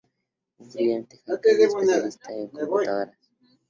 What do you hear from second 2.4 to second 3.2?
computadoras.